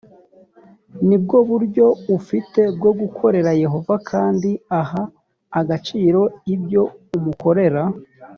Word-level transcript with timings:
ni 1.07 1.17
bwo 1.23 1.37
buryo 1.49 1.85
ufite 2.17 2.61
bwo 2.75 2.91
gukorera 2.99 3.51
yehova 3.63 3.95
kandi 4.09 4.51
aha 4.81 5.01
agaciro 5.59 6.21
ibyo 6.53 6.83
umukorera 7.17 7.83